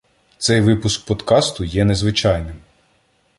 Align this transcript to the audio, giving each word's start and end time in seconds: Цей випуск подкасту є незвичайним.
Цей 0.37 0.61
випуск 0.61 1.05
подкасту 1.07 1.63
є 1.63 1.85
незвичайним. 1.85 2.55